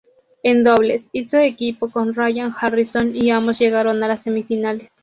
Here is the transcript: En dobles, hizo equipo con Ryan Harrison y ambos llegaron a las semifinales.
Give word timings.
En 0.41 0.63
dobles, 0.63 1.09
hizo 1.11 1.37
equipo 1.37 1.91
con 1.91 2.15
Ryan 2.15 2.51
Harrison 2.59 3.15
y 3.15 3.29
ambos 3.29 3.59
llegaron 3.59 4.03
a 4.03 4.07
las 4.07 4.23
semifinales. 4.23 4.89